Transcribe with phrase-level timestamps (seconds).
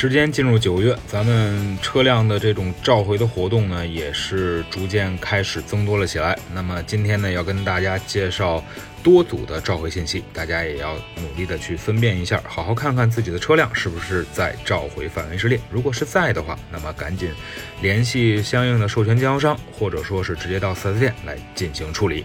[0.00, 6.38] 时间进入九月，咱们车辆的这种召回的活动呢，也是逐渐开始增多了起来。
[6.54, 8.62] 那么今天呢，要跟大家介绍
[9.02, 15.58] 多组的召回信息，大家也要努力的去分辨一下，好好看看自己的车辆是不是在召回范围之列。
[15.70, 17.30] 如果是在的话，那么赶紧
[17.80, 22.24] 联系相应的授权经销商，或者说是直接到 4S 店来进行处理。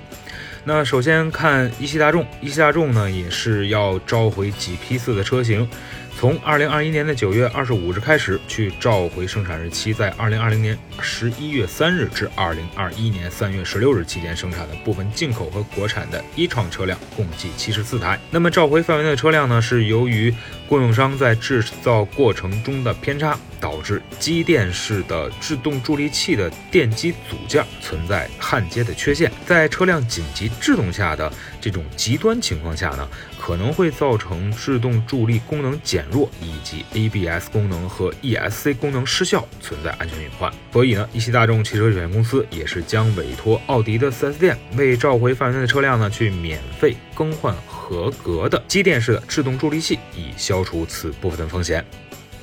[0.65, 5.67] 那首先看一汽大众，一汽大众呢也是要召回几批次的车型。
[6.15, 18.19] 从二零二一年的九月二十五日开始，去召回生产日期在二零二零年十一月三日至二零二一年三月十六日期间生产的部分进口和国产的一创车辆，共计七十四台。
[18.31, 20.33] 那么召回范围内的车辆呢，是由于
[20.67, 33.07] 供应商在制造过程中的偏差，导致机电式的制动助力器的电机组件存在焊接的缺陷，在车辆紧急制动下的这种极端情况下呢，
[33.39, 36.03] 可能会造成制动助力功能减。
[36.11, 40.53] 弱以及 ABS 功能和 ESC 功能失效，存在安全隐患。
[40.71, 51.83] 所以呢，一汽大众汽车有限公司也是将委托奥迪的 4S 店为召回范围内的车辆呢，去免费更换合格的机电式的制动助力器，以消除此部分的风险。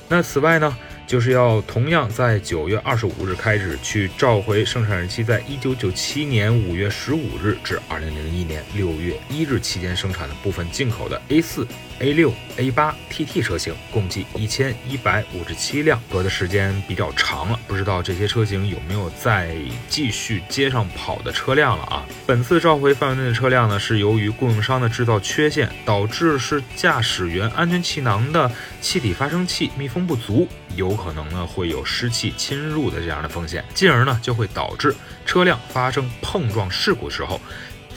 [0.09, 0.75] 那此外呢？
[1.11, 11.67] 就是要同样在九月二十五日开始去召回生产日期在一九九七年五月十五日至二零零一年六月一日期间生产的部分进口的 A 四、
[11.99, 19.53] A 六、A 八 TT 车型，共计一千一百五十七辆，隔的时间比较长了，不知道这些车型有没有再
[19.89, 22.05] 继续街上跑的车辆了啊？
[22.25, 28.49] 本次召回范围内的车辆呢，是由于供应商的制造缺陷，导致是驾驶员安全气囊的
[28.79, 30.47] 气体发生器密封不足。
[30.77, 34.93] 有可能呢会有湿气侵入的这样的风险，进而呢就会导致
[35.25, 37.39] 车辆发生碰撞事故时候。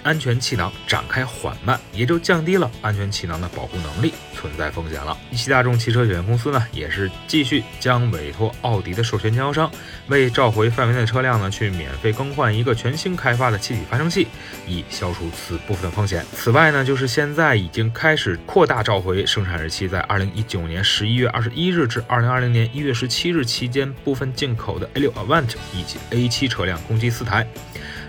[0.05, 5.17] 安全气囊展开缓慢，也就降低了安全气囊的保护能力，存在风险了。
[5.31, 9.69] 一汽大众汽车有限公司呢，也是继续将委托奥迪的授权经销商
[10.09, 14.29] 为召回范围内的车辆呢，去免费更换一个全新开发的气体发生器，
[14.69, 16.25] 以消除此部分风险。
[16.35, 27.47] 此外呢，就是现在已经开始扩大召回生产日期在二零一九年十一月二十一日至二零二零年一月十七日期间部分进口的 A 六 Avant 以及 A 七车辆，共计四台。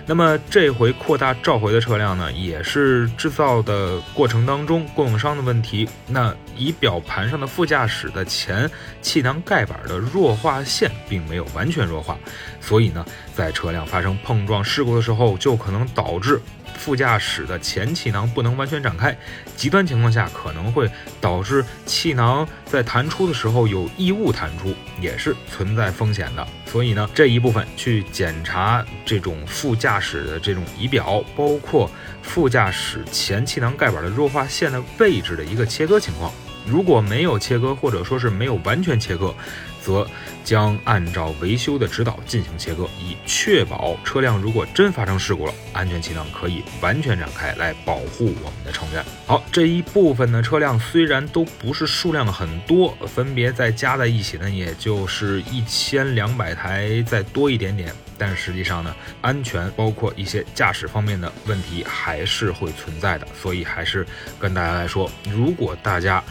[0.07, 5.89] 那么这回扩大召回的车辆呢，也是制造的过程当中供应商的问题。
[6.07, 8.69] 那仪表盘上的副驾驶的前
[9.01, 12.17] 气囊盖板的弱化线并没有完全弱化，
[12.61, 16.39] 所以呢，在车辆发生碰撞事故的时候，就可能导致。
[16.77, 19.17] 副驾驶的前气囊不能完全展开，
[19.55, 20.87] 极端情况下可能会
[21.21, 26.45] 导致气囊在弹出的时候有异物弹出，也是存在风险的。
[26.65, 31.89] 所以呢，这一部分去检查这种副驾驾驶的这种仪表，包括
[32.21, 36.29] 副驾驶前气囊盖板的弱化线的位置的一个切割情况。
[36.67, 39.33] 如果没有切割，或者说是没有完全切割，
[39.81, 40.05] 则
[40.43, 49.01] 将按照维修的指导进行切割，以确保车辆如果真发生事故了，安全气囊可以完全展开来保护我们的成员。
[49.27, 64.05] 好，这一部分的车辆虽然都不是数量很多，分别再加在一起呢，也就是一千两百台再多一点点，但实际上呢，安全包括一些驾驶方面的问题还是会存在的，所以还是
[64.39, 66.23] 跟大家来说，如果大家。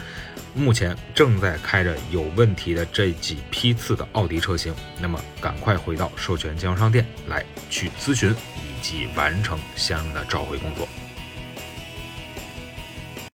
[0.57, 10.87] 目前正在开着有问题的这几批次的奥迪车型，那么赶快回到授权经销商店来去咨询以及完成相应的召回工作。